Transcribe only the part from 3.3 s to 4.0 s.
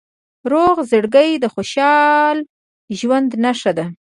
نښه ده.